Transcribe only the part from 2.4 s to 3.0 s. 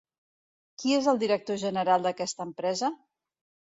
empresa?